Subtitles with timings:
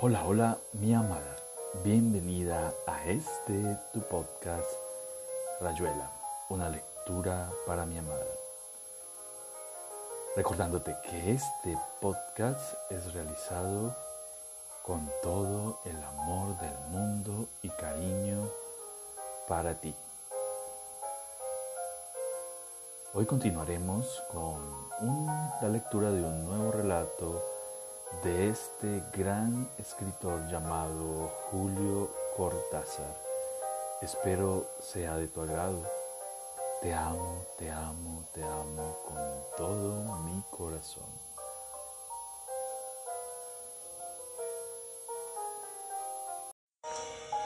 [0.00, 1.34] Hola, hola, mi amada.
[1.82, 4.70] Bienvenida a este tu podcast
[5.60, 6.12] Rayuela,
[6.50, 8.24] una lectura para mi amada.
[10.36, 13.92] Recordándote que este podcast es realizado
[14.84, 18.48] con todo el amor del mundo y cariño
[19.48, 19.96] para ti.
[23.14, 24.62] Hoy continuaremos con
[25.60, 27.57] la lectura de un nuevo relato
[28.22, 33.16] de este gran escritor llamado Julio Cortázar.
[34.02, 35.82] Espero sea de tu agrado.
[36.82, 41.28] Te amo, te amo, te amo con todo mi corazón.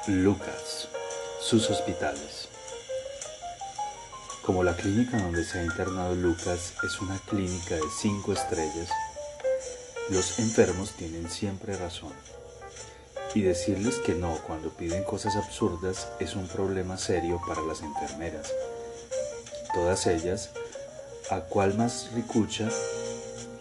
[0.09, 0.89] Lucas,
[1.41, 2.49] sus hospitales.
[4.45, 8.91] Como la clínica donde se ha internado Lucas es una clínica de cinco estrellas,
[10.13, 12.13] los enfermos tienen siempre razón.
[13.35, 18.53] Y decirles que no cuando piden cosas absurdas es un problema serio para las enfermeras.
[19.73, 20.51] Todas ellas,
[21.31, 22.69] a cual más ricucha,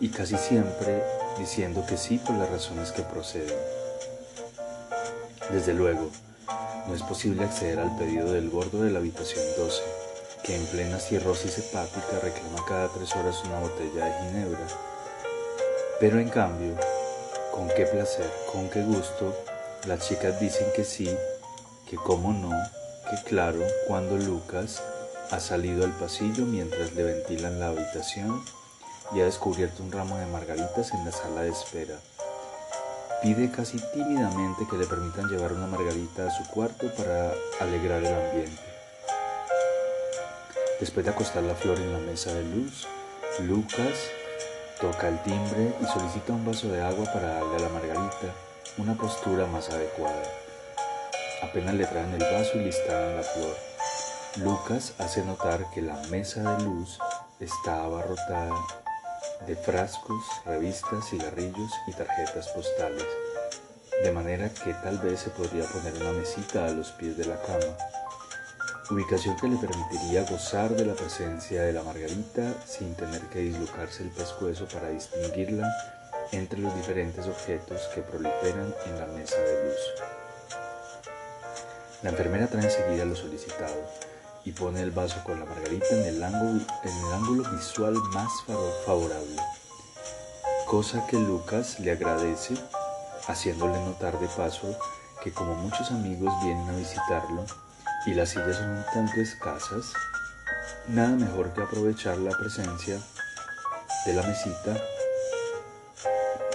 [0.01, 1.03] y casi siempre
[1.39, 3.57] diciendo que sí por las razones que proceden.
[5.51, 6.09] Desde luego,
[6.87, 9.81] no es posible acceder al pedido del gordo de la habitación 12,
[10.43, 14.90] que en plena cirrosis hepática reclama cada tres horas una botella de ginebra
[16.01, 16.75] pero en cambio,
[17.51, 19.35] con qué placer, con qué gusto,
[19.85, 21.07] las chicas dicen que sí,
[21.87, 22.49] que cómo no,
[23.07, 24.81] que claro, cuando Lucas
[25.29, 28.43] ha salido al pasillo mientras le ventilan la habitación
[29.13, 31.99] y ha descubierto un ramo de margaritas en la sala de espera.
[33.21, 38.11] Pide casi tímidamente que le permitan llevar una margarita a su cuarto para alegrar el
[38.11, 38.63] ambiente.
[40.79, 42.87] Después de acostar la flor en la mesa de luz,
[43.41, 43.99] Lucas
[44.81, 48.33] Toca el timbre y solicita un vaso de agua para darle a la margarita
[48.79, 50.23] una postura más adecuada.
[51.43, 53.55] Apenas le traen el vaso y le instalan la flor.
[54.37, 56.97] Lucas hace notar que la mesa de luz
[57.39, 58.55] está abarrotada
[59.45, 63.05] de frascos, revistas, cigarrillos y tarjetas postales,
[64.03, 67.39] de manera que tal vez se podría poner una mesita a los pies de la
[67.43, 67.77] cama
[68.91, 74.03] ubicación que le permitiría gozar de la presencia de la margarita sin tener que dislocarse
[74.03, 75.65] el pescuezo para distinguirla
[76.33, 79.79] entre los diferentes objetos que proliferan en la mesa de luz.
[82.03, 83.81] La enfermera trae enseguida lo solicitado
[84.43, 88.31] y pone el vaso con la margarita en el ángulo, en el ángulo visual más
[88.85, 89.37] favorable,
[90.65, 92.55] cosa que Lucas le agradece,
[93.27, 94.75] haciéndole notar de paso
[95.23, 97.45] que como muchos amigos vienen a visitarlo,
[98.05, 99.93] y las sillas son un tanto escasas,
[100.87, 102.99] nada mejor que aprovechar la presencia
[104.05, 104.75] de la mesita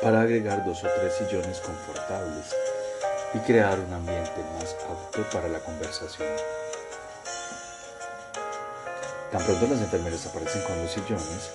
[0.03, 2.47] para agregar dos o tres sillones confortables
[3.35, 6.29] y crear un ambiente más apto para la conversación.
[9.31, 11.51] Tan pronto las enfermeras aparecen con los sillones,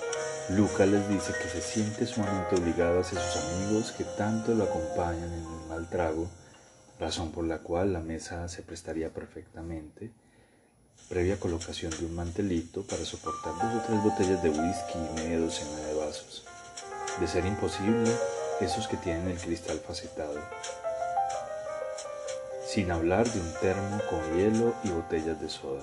[0.49, 5.31] Luca les dice que se siente sumamente obligado hacia sus amigos que tanto lo acompañan
[5.31, 6.27] en el mal trago
[7.01, 10.11] razón por la cual la mesa se prestaría perfectamente,
[11.09, 15.39] previa colocación de un mantelito para soportar dos o tres botellas de whisky y media
[15.39, 16.45] docena de vasos.
[17.19, 18.09] De ser imposible,
[18.61, 20.39] esos que tienen el cristal facetado.
[22.67, 25.81] Sin hablar de un termo con hielo y botellas de soda.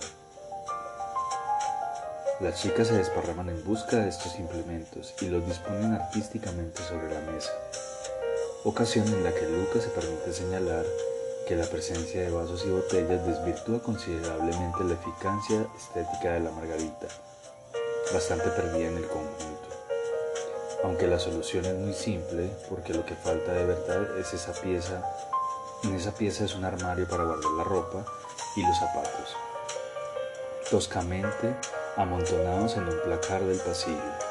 [2.41, 7.21] Las chicas se desparraman en busca de estos implementos y los disponen artísticamente sobre la
[7.33, 7.51] mesa
[8.65, 10.85] ocasión en la que Lucas se permite señalar
[11.49, 17.07] que la presencia de vasos y botellas desvirtúa considerablemente la eficacia estética de la margarita,
[18.13, 19.69] bastante perdida en el conjunto.
[20.85, 25.03] Aunque la solución es muy simple, porque lo que falta de verdad es esa pieza,
[25.85, 28.05] en esa pieza es un armario para guardar la ropa
[28.55, 29.35] y los zapatos,
[30.71, 31.57] toscamente
[31.97, 34.28] amontonados en un placar del pasillo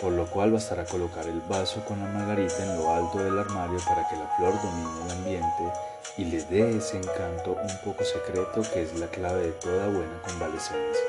[0.00, 3.78] por lo cual bastará colocar el vaso con la margarita en lo alto del armario
[3.86, 5.72] para que la flor domine el ambiente
[6.18, 10.20] y le dé ese encanto un poco secreto que es la clave de toda buena
[10.22, 11.04] convalecencia.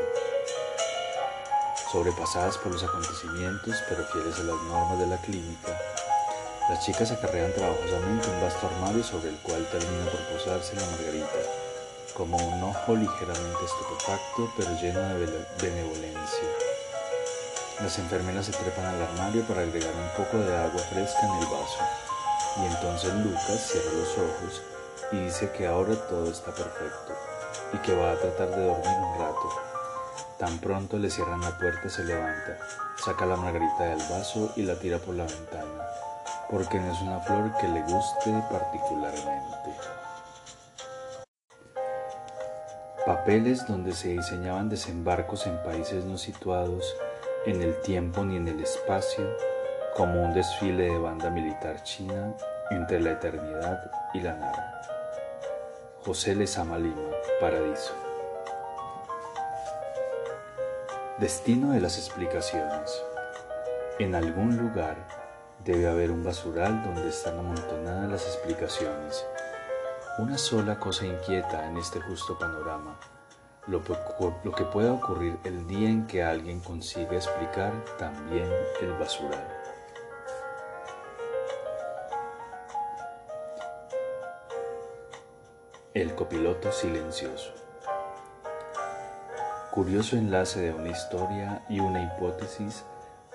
[1.91, 5.77] Sobrepasadas por los acontecimientos, pero fieles a las normas de la clínica,
[6.69, 11.39] las chicas acarrean trabajosamente un vasto armario sobre el cual termina por posarse la margarita,
[12.13, 16.76] como un ojo ligeramente estupefacto pero lleno de benevolencia.
[17.81, 21.45] Las enfermeras se trepan al armario para agregar un poco de agua fresca en el
[21.45, 21.77] vaso.
[22.57, 24.63] Y entonces Lucas cierra los ojos
[25.11, 27.13] y dice que ahora todo está perfecto
[27.73, 29.49] y que va a tratar de dormir un rato.
[30.39, 32.57] Tan pronto le cierran la puerta se levanta,
[33.05, 35.83] saca la margarita del vaso y la tira por la ventana.
[36.49, 39.75] porque no es una flor que le guste particularmente.
[43.05, 46.95] Papeles donde se diseñaban desembarcos en países no situados
[47.47, 49.25] en el tiempo ni en el espacio,
[49.95, 52.35] como un desfile de banda militar china
[52.69, 54.81] entre la eternidad y la nada.
[56.03, 57.09] José Lezama Lima,
[57.39, 57.93] Paradiso.
[61.19, 63.01] Destino de las explicaciones.
[63.97, 64.97] En algún lugar
[65.63, 69.25] debe haber un basural donde están amontonadas las explicaciones.
[70.19, 72.99] Una sola cosa inquieta en este justo panorama,
[73.67, 78.49] lo, que pueda ocurrir el día en que alguien consiga explicar también
[78.81, 79.45] el basural.
[85.93, 87.51] El copiloto silencioso.
[89.71, 92.85] Curioso enlace de una historia y una hipótesis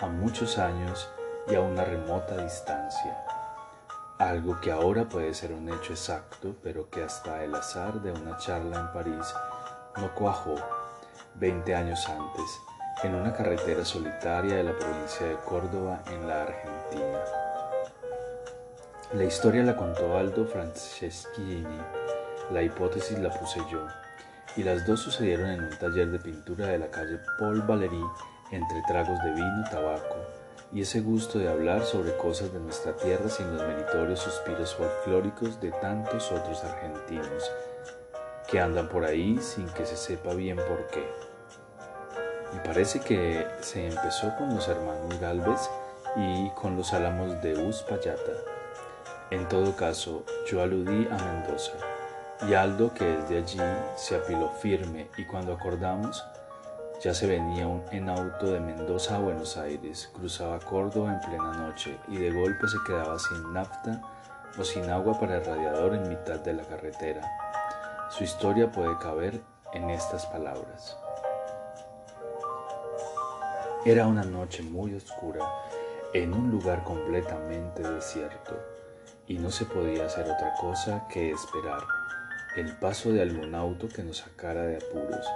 [0.00, 1.08] a muchos años
[1.49, 3.19] y a una remota distancia.
[4.19, 8.37] Algo que ahora puede ser un hecho exacto, pero que hasta el azar de una
[8.38, 9.34] charla en París
[9.97, 10.55] no cuajó
[11.35, 12.61] 20 años antes
[13.03, 17.19] en una carretera solitaria de la provincia de Córdoba en la Argentina.
[19.15, 21.79] La historia la contó Aldo Franceschini,
[22.50, 23.87] la hipótesis la puse yo,
[24.56, 28.05] y las dos sucedieron en un taller de pintura de la calle Paul Valéry
[28.50, 30.17] entre tragos de vino, tabaco
[30.73, 35.61] y ese gusto de hablar sobre cosas de nuestra tierra sin los meritorios suspiros folclóricos
[35.61, 37.50] de tantos otros argentinos
[38.52, 41.10] que andan por ahí sin que se sepa bien por qué.
[42.52, 45.70] Me parece que se empezó con los hermanos Galvez
[46.16, 48.32] y con los álamos de Uspallata.
[49.31, 51.72] En todo caso, yo aludí a Mendoza
[52.46, 53.58] y Aldo, que es de allí,
[53.96, 56.22] se apiló firme y cuando acordamos,
[57.02, 61.55] ya se venía un, en auto de Mendoza a Buenos Aires, cruzaba Córdoba en plena
[61.55, 64.02] noche y de golpe se quedaba sin nafta
[64.58, 67.42] o sin agua para el radiador en mitad de la carretera.
[68.17, 69.41] Su historia puede caber
[69.73, 70.97] en estas palabras.
[73.85, 75.44] Era una noche muy oscura
[76.12, 78.55] en un lugar completamente desierto
[79.26, 81.82] y no se podía hacer otra cosa que esperar
[82.56, 85.26] el paso de algún auto que nos sacara de apuros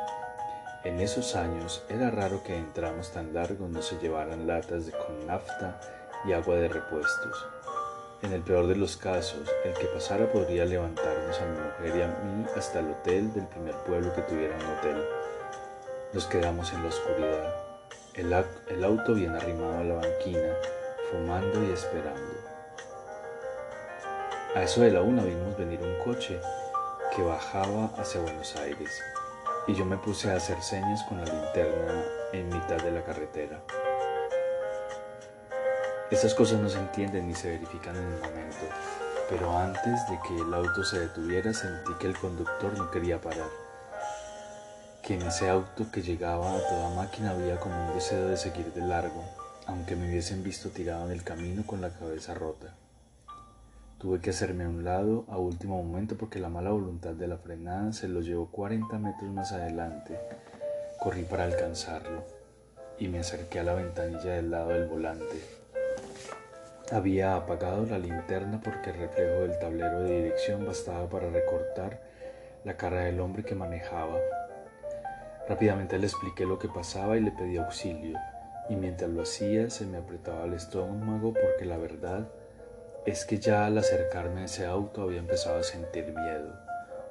[0.86, 4.92] en esos años era raro que en tramos tan largos no se llevaran latas de
[4.92, 5.80] con nafta
[6.24, 7.55] y agua de repuestos.
[8.22, 12.02] En el peor de los casos, el que pasara podría levantarnos a mi mujer y
[12.02, 15.04] a mí hasta el hotel del primer pueblo que tuviera un hotel.
[16.14, 17.54] Nos quedamos en la oscuridad,
[18.14, 18.34] el,
[18.68, 20.54] el auto bien arrimado a la banquina,
[21.10, 22.34] fumando y esperando.
[24.54, 26.40] A eso de la una vimos venir un coche
[27.14, 29.02] que bajaba hacia Buenos Aires
[29.66, 32.02] y yo me puse a hacer señas con la linterna
[32.32, 33.60] en mitad de la carretera.
[36.08, 38.64] Estas cosas no se entienden ni se verifican en el momento,
[39.28, 43.48] pero antes de que el auto se detuviera sentí que el conductor no quería parar,
[45.02, 48.72] que en ese auto que llegaba a toda máquina había como un deseo de seguir
[48.72, 49.24] de largo,
[49.66, 52.76] aunque me hubiesen visto tirado en el camino con la cabeza rota.
[53.98, 57.38] Tuve que hacerme a un lado a último momento porque la mala voluntad de la
[57.38, 60.20] frenada se lo llevó 40 metros más adelante.
[61.00, 62.22] Corrí para alcanzarlo
[63.00, 65.55] y me acerqué a la ventanilla del lado del volante.
[66.92, 72.00] Había apagado la linterna porque el reflejo del tablero de dirección bastaba para recortar
[72.64, 74.16] la cara del hombre que manejaba.
[75.48, 78.16] Rápidamente le expliqué lo que pasaba y le pedí auxilio,
[78.68, 82.28] y mientras lo hacía se me apretaba el estómago porque la verdad
[83.04, 86.56] es que ya al acercarme a ese auto había empezado a sentir miedo,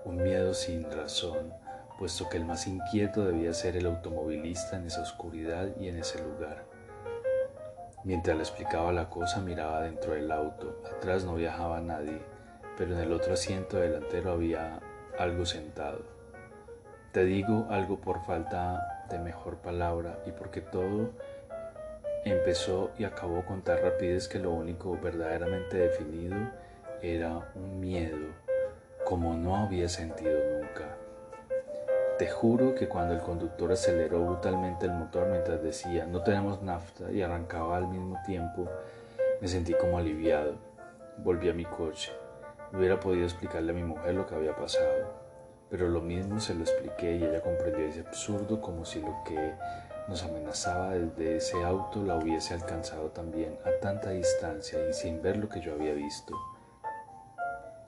[0.05, 1.53] un miedo sin razón,
[1.99, 6.23] puesto que el más inquieto debía ser el automovilista en esa oscuridad y en ese
[6.23, 6.74] lugar.
[8.05, 12.21] Mientras le explicaba la cosa miraba dentro del auto, atrás no viajaba nadie,
[12.77, 14.79] pero en el otro asiento delantero había
[15.17, 16.03] algo sentado.
[17.11, 21.13] Te digo algo por falta de mejor palabra y porque todo
[22.25, 26.37] empezó y acabó con tal rapidez que lo único verdaderamente definido
[27.01, 28.27] era un miedo
[29.03, 31.04] como no había sentido nunca.
[32.17, 37.11] Te juro que cuando el conductor aceleró brutalmente el motor mientras decía no tenemos nafta
[37.11, 38.69] y arrancaba al mismo tiempo,
[39.41, 40.55] me sentí como aliviado.
[41.17, 42.13] Volví a mi coche.
[42.71, 45.11] Hubiera podido explicarle a mi mujer lo que había pasado,
[45.69, 49.53] pero lo mismo se lo expliqué y ella comprendió ese absurdo como si lo que
[50.07, 55.35] nos amenazaba desde ese auto la hubiese alcanzado también a tanta distancia y sin ver
[55.35, 56.33] lo que yo había visto.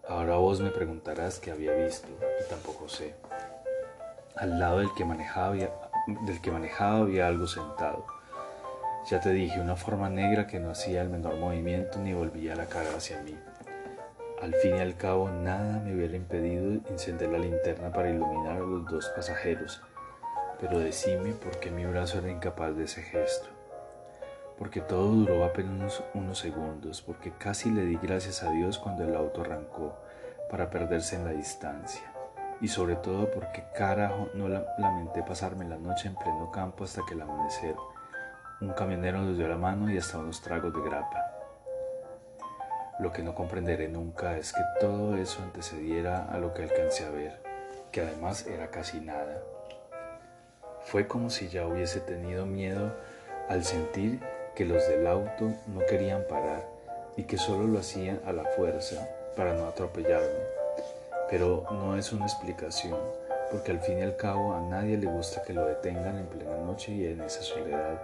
[0.05, 3.26] Ahora vos me preguntarás qué había visto y tampoco sé.
[4.39, 5.72] Al lado del que manejaba había,
[6.08, 8.06] del que manejaba había algo sentado.
[9.10, 12.67] Ya te dije, una forma negra que no hacía el menor movimiento ni volvía la
[12.67, 13.36] cara hacia mí.
[14.41, 18.60] Al fin y al cabo, nada me hubiera impedido encender la linterna para iluminar a
[18.60, 19.82] los dos pasajeros,
[20.60, 23.48] pero decime por qué mi brazo era incapaz de ese gesto.
[24.60, 29.15] Porque todo duró apenas unos segundos, porque casi le di gracias a Dios cuando el
[29.15, 29.98] auto arrancó
[30.51, 32.17] para perderse en la distancia.
[32.60, 37.14] Y sobre todo porque carajo no lamenté pasarme la noche en pleno campo hasta que
[37.14, 37.76] el amanecer
[38.60, 41.24] un camionero nos dio la mano y hasta unos tragos de grapa.
[43.00, 47.12] Lo que no comprenderé nunca es que todo eso antecediera a lo que alcancé a
[47.12, 47.40] ver,
[47.92, 49.44] que además era casi nada.
[50.86, 52.96] Fue como si ya hubiese tenido miedo
[53.50, 54.20] al sentir
[54.56, 56.68] que los del auto no querían parar
[57.16, 60.57] y que solo lo hacían a la fuerza para no atropellarme.
[61.29, 62.98] Pero no es una explicación,
[63.51, 66.57] porque al fin y al cabo a nadie le gusta que lo detengan en plena
[66.57, 68.01] noche y en esa soledad.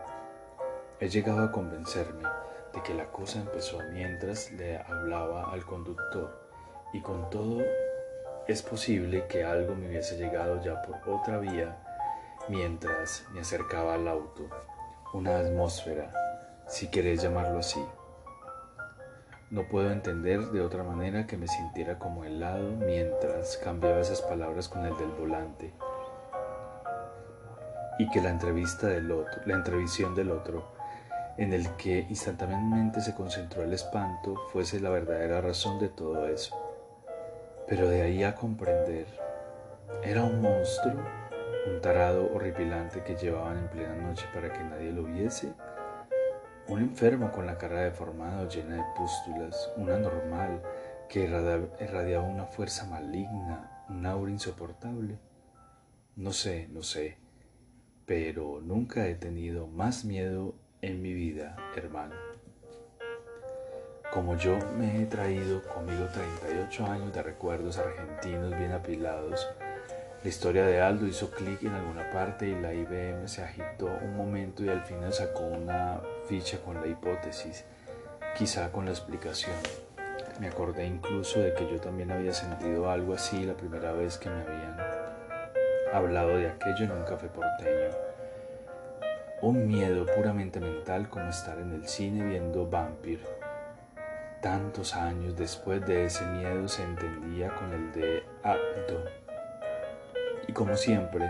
[1.00, 2.28] He llegado a convencerme
[2.74, 6.44] de que la cosa empezó mientras le hablaba al conductor
[6.94, 7.62] y con todo
[8.48, 11.78] es posible que algo me hubiese llegado ya por otra vía
[12.50, 14.50] mientras me acercaba al auto,
[15.14, 16.12] una atmósfera,
[16.68, 17.84] si querés llamarlo así.
[19.52, 24.68] No puedo entender de otra manera que me sintiera como helado mientras cambiaba esas palabras
[24.68, 25.74] con el del volante
[28.00, 30.74] y que la entrevista del otro, la entrevisión del otro
[31.38, 36.56] en el que instantáneamente se concentró el espanto fuese la verdadera razón de todo eso.
[37.68, 39.08] Pero de ahí a comprender,
[40.04, 41.02] era un monstruo,
[41.68, 45.54] un tarado horripilante que llevaban en plena noche para que nadie lo viese,
[46.68, 50.62] un enfermo con la cara deformada o llena de pústulas, una normal
[51.10, 55.20] que irradiaba una fuerza maligna, un aura insoportable.
[56.16, 57.18] No sé, no sé,
[58.06, 62.16] pero nunca he tenido más miedo en mi vida, hermano.
[64.12, 69.48] Como yo me he traído conmigo 38 años de recuerdos argentinos bien apilados,
[70.24, 74.16] la historia de Aldo hizo clic en alguna parte y la IBM se agitó un
[74.16, 76.00] momento y al final sacó una
[76.64, 77.66] con la hipótesis,
[78.38, 79.56] quizá con la explicación.
[80.40, 84.30] Me acordé incluso de que yo también había sentido algo así la primera vez que
[84.30, 84.78] me habían
[85.94, 88.14] hablado de aquello en un café porteño
[89.44, 93.20] un miedo puramente mental como estar en el cine viendo Vampir.
[94.42, 99.04] Tantos años después de ese miedo se entendía con el de Aldo.
[100.48, 101.30] Y como siempre,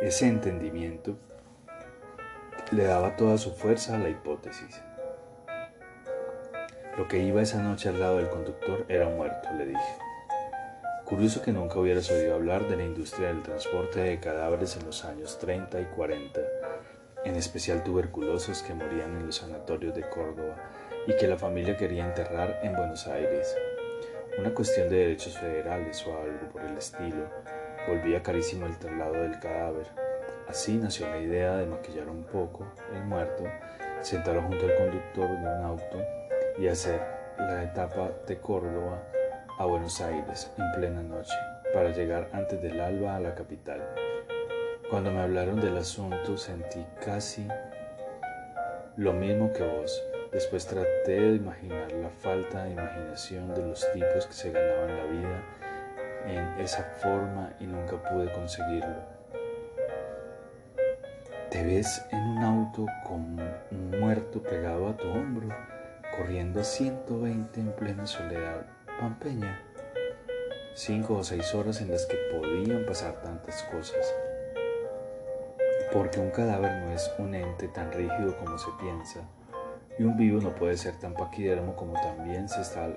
[0.00, 1.18] ese entendimiento
[2.72, 4.80] le daba toda su fuerza a la hipótesis.
[6.96, 9.98] Lo que iba esa noche al lado del conductor era muerto, le dije.
[11.04, 15.04] Curioso que nunca hubieras oído hablar de la industria del transporte de cadáveres en los
[15.04, 16.40] años 30 y 40
[17.26, 20.54] en especial tuberculosos que morían en los sanatorios de Córdoba
[21.08, 23.56] y que la familia quería enterrar en Buenos Aires.
[24.38, 27.28] Una cuestión de derechos federales o algo por el estilo.
[27.88, 30.05] Volvía carísimo el traslado del cadáver.
[30.48, 33.44] Así nació la idea de maquillar un poco el muerto,
[34.00, 35.98] sentarlo junto al conductor de un auto
[36.58, 37.00] y hacer
[37.38, 39.02] la etapa de Córdoba
[39.58, 41.34] a Buenos Aires en plena noche
[41.74, 43.82] para llegar antes del alba a la capital.
[44.88, 47.48] Cuando me hablaron del asunto sentí casi
[48.96, 50.02] lo mismo que vos.
[50.32, 55.04] Después traté de imaginar la falta de imaginación de los tipos que se ganaban la
[55.04, 55.42] vida
[56.26, 59.15] en esa forma y nunca pude conseguirlo.
[61.50, 63.38] Te ves en un auto con
[63.70, 65.48] un muerto pegado a tu hombro,
[66.16, 68.66] corriendo a 120 en plena soledad
[69.00, 69.60] pampeña.
[70.74, 74.14] Cinco o seis horas en las que podían pasar tantas cosas
[75.92, 79.20] porque un cadáver no es un ente tan rígido como se piensa,
[79.98, 82.88] y un vivo no puede ser tan paquidermo como también se está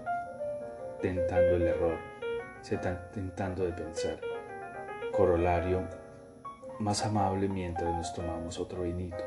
[1.01, 1.98] tentando el error,
[2.62, 4.20] se está tentando de pensar.
[5.15, 5.88] Corolario
[6.79, 9.24] más amable mientras nos tomamos otro vinito.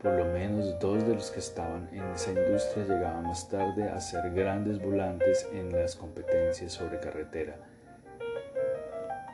[0.00, 4.00] Por lo menos dos de los que estaban en esa industria llegaban más tarde a
[4.00, 7.56] ser grandes volantes en las competencias sobre carretera.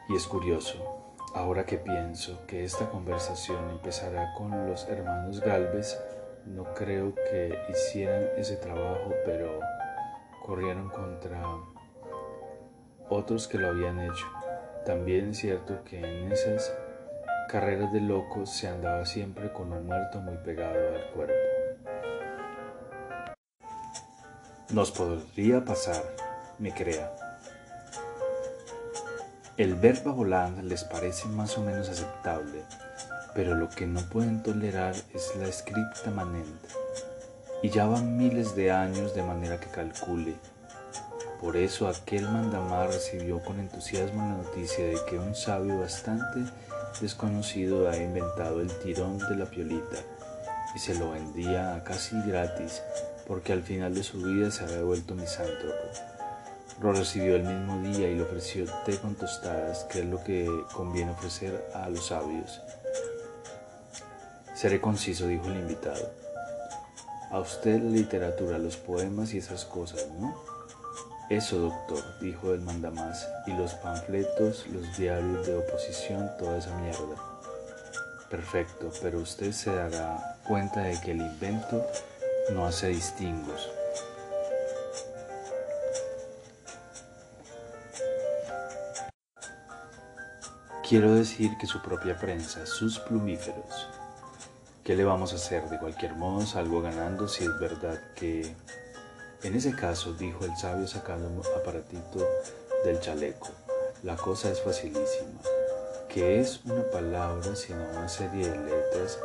[0.08, 0.98] Y es curioso,
[1.34, 6.00] Ahora que pienso que esta conversación empezará con los hermanos Galvez,
[6.46, 9.60] no creo que hicieran ese trabajo, pero
[10.44, 11.42] corrieron contra
[13.10, 14.26] otros que lo habían hecho.
[14.87, 16.75] También es cierto que en esas
[17.49, 21.35] carreras de locos se andaba siempre con un muerto muy pegado al cuerpo.
[24.71, 26.05] Nos podría pasar,
[26.59, 27.11] me crea.
[29.57, 32.62] El verbo volar les parece más o menos aceptable,
[33.35, 36.69] pero lo que no pueden tolerar es la scripta manente,
[37.62, 40.35] y ya van miles de años de manera que calcule.
[41.40, 46.40] Por eso aquel mandamar recibió con entusiasmo la noticia de que un sabio bastante
[47.00, 49.99] desconocido ha inventado el tirón de la piolita
[50.75, 52.83] y se lo vendía casi gratis
[53.26, 55.75] porque al final de su vida se había vuelto misántropo.
[56.80, 60.49] Lo recibió el mismo día y le ofreció té con tostadas, que es lo que
[60.73, 62.61] conviene ofrecer a los sabios.
[64.54, 66.11] Seré conciso, dijo el invitado.
[67.30, 70.57] A usted la literatura, los poemas y esas cosas, ¿no?
[71.30, 77.16] Eso, doctor, dijo el mandamás, y los panfletos, los diarios de oposición, toda esa mierda.
[78.30, 81.85] Perfecto, pero usted se dará cuenta de que el invento
[82.54, 83.68] no hace distingos.
[90.88, 93.88] Quiero decir que su propia prensa, sus plumíferos.
[94.82, 95.68] ¿Qué le vamos a hacer?
[95.68, 98.56] De cualquier modo salgo ganando si es verdad que...
[99.42, 102.26] En ese caso, dijo el sabio sacando un aparatito
[102.85, 103.49] del chaleco,
[104.02, 105.40] la cosa es facilísima.
[106.09, 109.18] ¿Qué es una palabra sino una serie de letras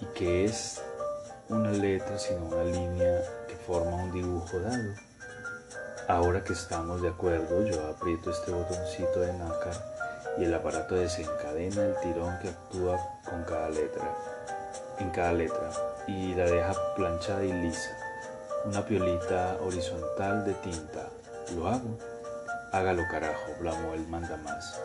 [0.00, 0.80] y qué es
[1.48, 4.94] una letra sino una línea que forma un dibujo dado.
[6.06, 9.74] Ahora que estamos de acuerdo, yo aprieto este botoncito de nácar
[10.38, 14.16] y el aparato desencadena el tirón que actúa con cada letra,
[14.98, 15.70] en cada letra,
[16.06, 18.07] y la deja planchada y lisa.
[18.64, 21.08] Una piolita horizontal de tinta.
[21.54, 21.98] ¿Lo hago?
[22.72, 24.78] Hágalo carajo, blamó el mandamás.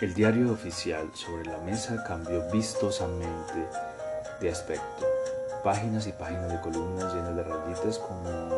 [0.00, 3.68] El diario oficial sobre la mesa cambió vistosamente
[4.40, 5.06] de aspecto.
[5.62, 8.50] Páginas y páginas de columnas llenas de rayitas como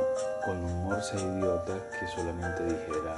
[0.45, 3.17] con un morse idiota que solamente dijera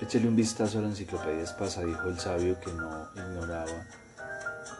[0.00, 3.86] Échale un vistazo a la enciclopedia espasa, dijo el sabio que no ignoraba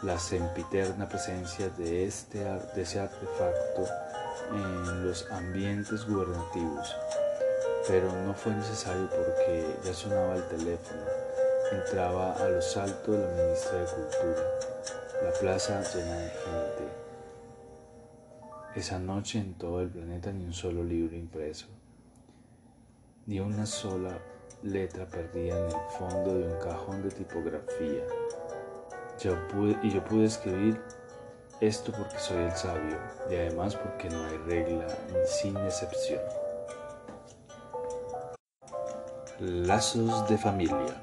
[0.02, 3.86] la sempiterna presencia de, este, ese artefacto
[4.52, 6.94] en los ambientes gubernativos.
[7.86, 11.20] Pero no fue necesario porque ya sonaba el teléfono
[11.72, 14.42] entraba a los saltos la ministra de Cultura,
[15.22, 16.92] la plaza llena de gente.
[18.74, 21.66] Esa noche en todo el planeta ni un solo libro impreso,
[23.26, 24.18] ni una sola
[24.62, 28.02] letra perdida en el fondo de un cajón de tipografía.
[29.22, 30.80] Yo pude, y yo pude escribir
[31.60, 32.96] esto porque soy el sabio
[33.28, 34.86] y además porque no hay regla
[35.26, 36.20] sin excepción.
[39.38, 41.02] Lazos de familia.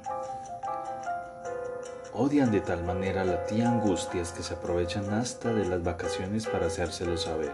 [2.12, 6.44] Odian de tal manera a la tía Angustias que se aprovechan hasta de las vacaciones
[6.46, 7.52] para hacérselo saber.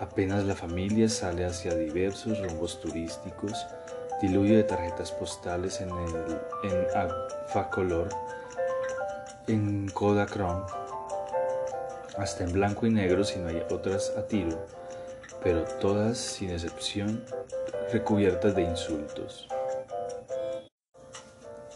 [0.00, 3.64] Apenas la familia sale hacia diversos rumbos turísticos,
[4.20, 6.86] diluvio de tarjetas postales en, el, en
[7.46, 8.08] Facolor,
[9.46, 10.64] en Kodachrome,
[12.16, 14.66] hasta en blanco y negro si no hay otras a tiro,
[15.42, 17.24] pero todas sin excepción
[17.92, 19.48] recubiertas de insultos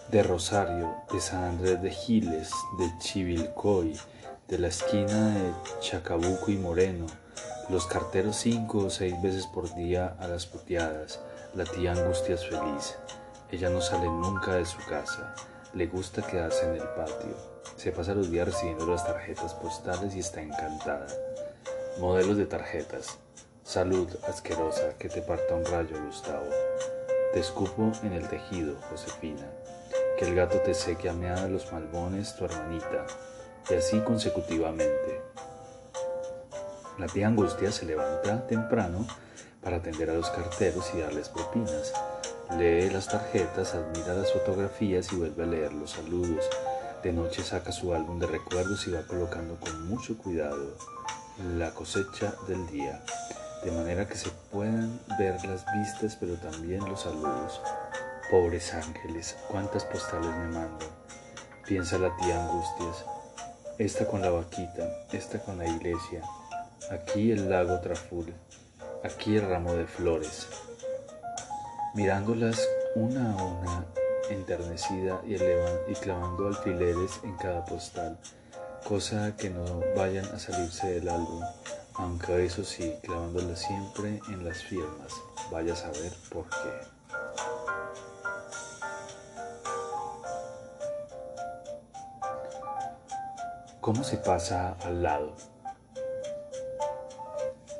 [0.09, 3.98] de Rosario, de San Andrés de Giles, de Chivilcoy,
[4.46, 7.07] de la esquina de Chacabuco y Moreno,
[7.68, 11.20] los carteros cinco o seis veces por día a las puteadas,
[11.55, 12.96] la tía Angustias feliz.
[13.50, 15.35] Ella no sale nunca de su casa,
[15.77, 17.37] le gusta quedarse en el patio,
[17.77, 21.07] se pasa los días recibiendo las tarjetas postales y está encantada.
[22.01, 23.19] Modelos de tarjetas.
[23.62, 26.47] Salud asquerosa, que te parta un rayo, Gustavo.
[27.33, 29.47] Te escupo en el tejido, Josefina
[30.17, 33.07] que el gato te seque a los malbones tu hermanita,
[33.69, 35.21] y así consecutivamente.
[36.99, 39.07] La tía Angustia se levanta temprano
[39.62, 41.93] para atender a los carteros y darles propinas.
[42.52, 46.48] Lee las tarjetas, admira las fotografías y vuelve a leer los saludos.
[47.02, 50.76] De noche saca su álbum de recuerdos y va colocando con mucho cuidado
[51.56, 53.02] la cosecha del día,
[53.64, 57.61] de manera que se puedan ver las vistas pero también los saludos.
[58.30, 60.88] Pobres ángeles, cuántas postales me mandan.
[61.66, 63.04] Piensa la tía Angustias.
[63.76, 66.22] Esta con la vaquita, esta con la iglesia.
[66.92, 68.32] Aquí el lago Traful,
[69.04, 70.46] aquí el ramo de flores.
[71.96, 72.61] Mirándolas
[72.94, 73.87] una a una,
[74.28, 78.18] enternecida y, y clavando alfileres en cada postal,
[78.87, 79.64] cosa que no
[79.96, 81.42] vayan a salirse del álbum,
[81.94, 85.11] aunque eso sí, clavándolas siempre en las firmas.
[85.50, 86.96] Vaya a saber por qué.
[93.80, 95.35] ¿Cómo se pasa al lado?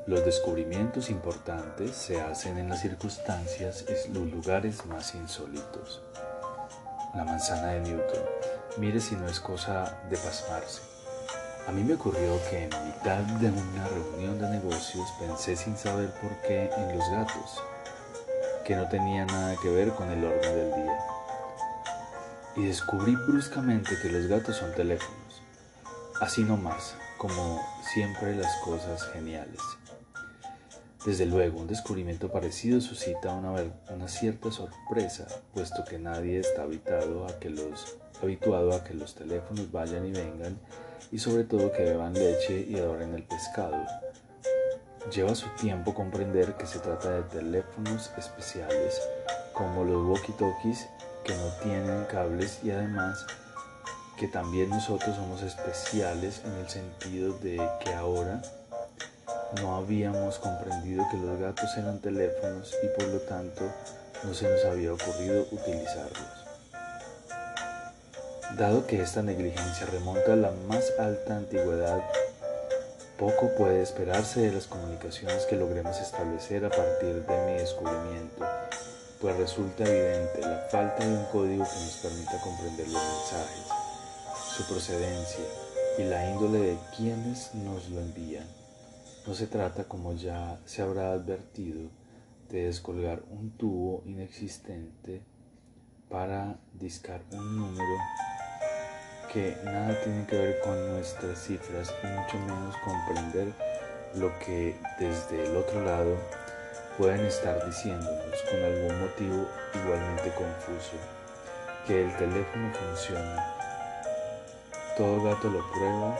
[0.07, 6.01] Los descubrimientos importantes se hacen en las circunstancias, en los lugares más insólitos.
[7.13, 8.23] La manzana de Newton.
[8.79, 10.83] Mire si no es cosa de pasmarse.
[11.67, 16.09] A mí me ocurrió que en mitad de una reunión de negocios pensé sin saber
[16.21, 17.61] por qué en los gatos,
[18.65, 20.99] que no tenía nada que ver con el orden del día.
[22.55, 25.43] Y descubrí bruscamente que los gatos son teléfonos.
[26.21, 27.61] Así nomás, como
[27.93, 29.61] siempre las cosas geniales.
[31.07, 37.39] Desde luego, un descubrimiento parecido suscita una, cierta sorpresa, puesto que nadie está habituado a
[37.39, 40.59] que los teléfonos vayan y vengan
[41.13, 43.87] y sobre todo que beban leche y adoren el pescado.
[45.15, 49.01] Lleva su tiempo comprender que se trata de teléfonos especiales
[49.53, 50.89] como los walkie-talkies
[51.23, 53.25] que no tienen cables y además
[54.19, 58.43] que también nosotros somos especiales en el sentido de que ahora
[59.63, 63.63] no habíamos comprendido que los gatos eran teléfonos y por lo tanto
[64.25, 66.47] no se nos había ocurrido utilizarlos.
[68.57, 72.01] Dado que esta negligencia remonta a la más alta antigüedad,
[73.19, 78.45] poco puede esperarse de las comunicaciones que logremos establecer a partir de mi descubrimiento,
[79.21, 83.67] pues resulta evidente la falta de un código que nos permita comprender los mensajes,
[84.57, 85.45] su procedencia
[85.99, 88.66] y la índole de quienes nos lo envían.
[89.27, 91.91] No se trata, como ya se habrá advertido,
[92.49, 95.21] de descolgar un tubo inexistente
[96.09, 97.97] para discar un número
[99.33, 103.53] que nada tiene que ver con nuestras cifras y mucho menos comprender
[104.15, 106.17] lo que desde el otro lado
[106.97, 110.97] pueden estar diciéndonos con algún motivo igualmente confuso,
[111.85, 113.57] que el teléfono funciona.
[114.97, 116.17] Todo gato lo prueba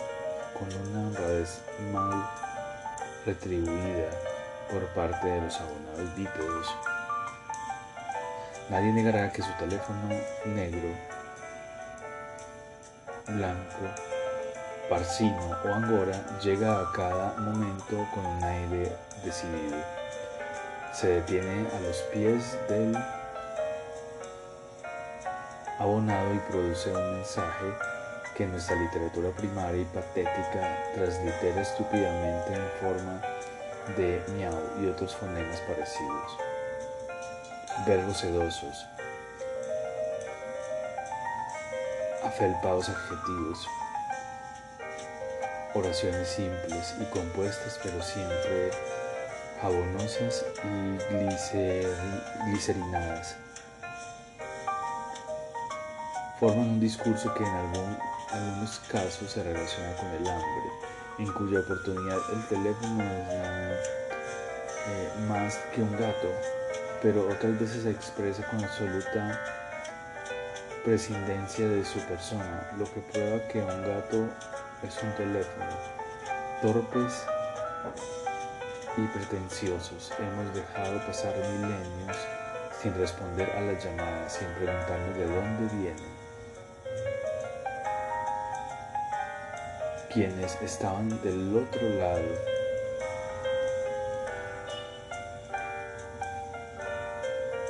[0.59, 1.61] con una honradez
[1.93, 2.46] mal
[3.27, 4.09] retribuida
[4.71, 6.77] por parte de los abonados bípedos.
[8.71, 10.09] Nadie negará que su teléfono
[10.45, 10.89] negro
[13.27, 13.91] blanco,
[14.89, 19.77] parcino o angora llega a cada momento con un aire decidido.
[20.93, 22.97] Se detiene a los pies del
[25.79, 27.96] abonado y produce un mensaje
[28.37, 33.23] que nuestra literatura primaria y patética translitera estúpidamente en forma
[33.97, 36.37] de miau y otros fonemas parecidos.
[37.87, 38.87] Verbos sedosos,
[42.25, 43.67] afelpados adjetivos,
[45.75, 48.71] oraciones simples y compuestas pero siempre
[49.63, 53.37] jabonosas y glicerinadas.
[56.39, 57.55] Forman un discurso que en
[58.31, 60.71] algunos casos se relaciona con el hambre,
[61.19, 63.89] en cuya oportunidad el teléfono es
[64.89, 66.29] eh, más que un gato,
[67.03, 69.41] pero otras veces se expresa con absoluta
[70.85, 74.29] prescindencia de su persona, lo que prueba que un gato
[74.83, 75.67] es un teléfono.
[76.63, 77.25] Torpes
[78.97, 82.17] y pretenciosos hemos dejado pasar milenios
[82.81, 86.16] sin responder a las llamadas, sin preguntarnos de dónde vienen.
[90.17, 92.23] Quienes estaban del otro lado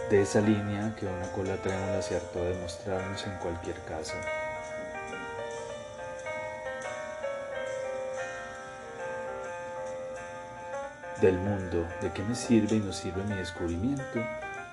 [0.09, 4.15] de esa línea que una cola trémula se hartó de mostrarnos en cualquier caso.
[11.21, 14.25] Del mundo, ¿de qué me sirve y no sirve mi descubrimiento?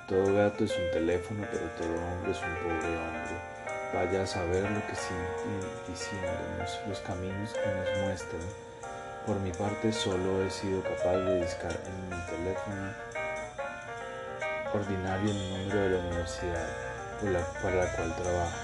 [0.07, 3.52] Todo gato es un teléfono, pero todo hombre es un pobre hombre.
[3.93, 8.41] Vaya a saber lo que siguen diciéndonos los caminos que nos muestran.
[9.27, 12.91] Por mi parte, solo he sido capaz de discar en mi teléfono
[14.73, 16.67] ordinario el número de la universidad
[17.62, 18.58] para la cual trabajo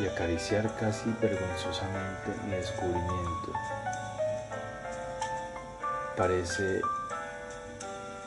[0.00, 3.52] y acariciar casi vergonzosamente mi descubrimiento.
[6.16, 6.80] Parece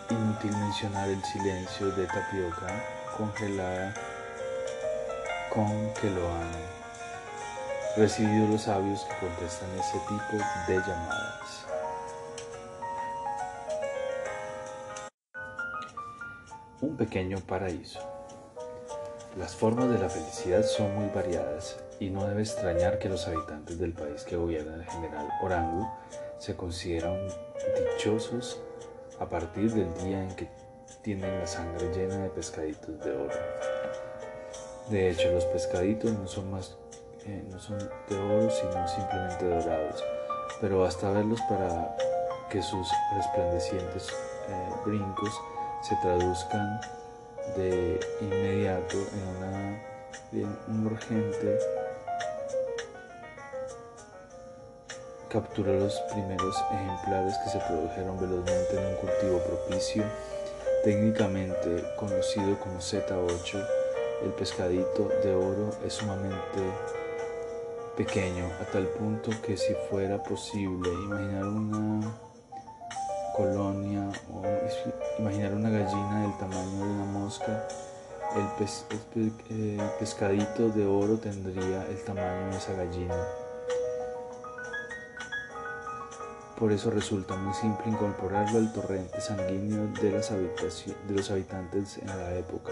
[0.10, 2.68] inútil mencionar el silencio de tapioca
[3.18, 3.94] congelada
[5.54, 6.72] con que lo amo.
[7.98, 11.66] Recibido los sabios que contestan ese tipo de llamadas.
[16.82, 18.00] un pequeño paraíso.
[19.38, 23.78] Las formas de la felicidad son muy variadas y no debe extrañar que los habitantes
[23.78, 25.88] del país que gobierna el general Orangu
[26.40, 27.28] se consideran
[27.96, 28.60] dichosos
[29.20, 30.50] a partir del día en que
[31.04, 34.01] tienen la sangre llena de pescaditos de oro.
[34.90, 36.76] De hecho, los pescaditos no son más
[37.28, 40.04] eh, no son de oro, sino simplemente dorados,
[40.60, 41.96] pero basta verlos para
[42.50, 44.10] que sus resplandecientes
[44.50, 45.30] eh, brincos
[45.84, 46.82] se traduzcan
[47.56, 49.84] de inmediato en, una,
[50.68, 51.60] un urgente
[55.30, 60.04] capturó los primeros ejemplares que se produjeron velozmente en un cultivo propicio,
[60.84, 63.81] técnicamente conocido como Z8.
[64.24, 66.62] El pescadito de oro es sumamente
[67.98, 72.14] pequeño a tal punto que si fuera posible imaginar una
[73.36, 74.44] colonia o
[75.20, 77.68] imaginar una gallina del tamaño de una mosca,
[78.36, 83.16] el, pescadito de oro tendría el tamaño de esa gallina.
[86.60, 92.08] Por eso resulta muy simple incorporarlo al torrente sanguíneo de, las de los habitantes en
[92.08, 92.72] la época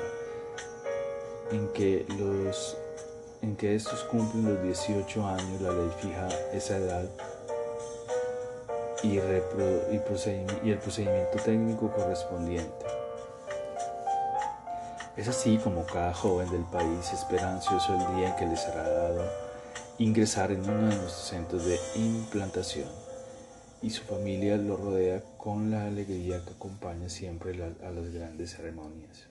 [1.52, 2.78] en que, los,
[3.42, 7.10] en que estos cumplen los 18 años, la ley fija esa edad
[9.04, 10.02] y, y, el
[10.80, 12.86] procedimiento técnico correspondiente.
[15.18, 18.88] Es así como cada joven del país espera ansioso el día en que les será
[18.88, 19.50] dado
[19.98, 22.88] ingresar en uno de nuestros centros de implantación
[23.82, 29.29] y su familia lo rodea con la alegría que acompaña siempre a las grandes ceremonias.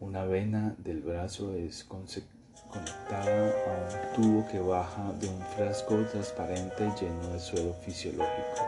[0.00, 6.88] Una vena del brazo es conectada a un tubo que baja de un frasco transparente
[7.00, 8.62] lleno de suelo fisiológico,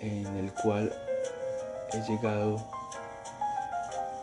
[0.00, 0.90] en el cual
[1.92, 2.66] he llegado.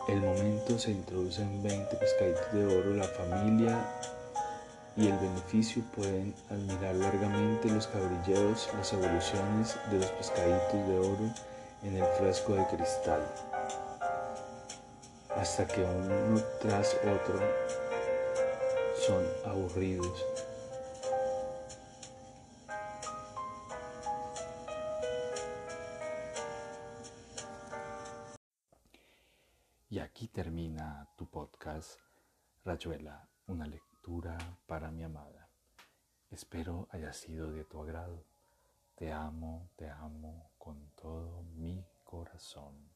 [0.08, 3.78] El momento se introducen 20 pescaditos de oro, la familia
[4.96, 11.32] y el beneficio pueden admirar largamente los cabrilleos, las evoluciones de los pescaditos de oro
[11.84, 13.22] en el frasco de cristal,
[15.38, 17.40] hasta que uno tras otro
[19.06, 20.24] son aburridos.
[29.90, 32.00] Y aquí termina tu podcast,
[32.64, 35.48] Rayuela, una lectura para mi amada.
[36.30, 38.24] Espero haya sido de tu agrado.
[38.96, 42.87] Te amo, te amo con todo mi corazón.